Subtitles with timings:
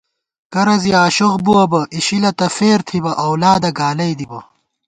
[0.53, 4.39] کرہ زی آشوخ بُوَہ بہ اِشِلہ تہ فېر تھِبہ اؤلادہ گالَئ دِبہ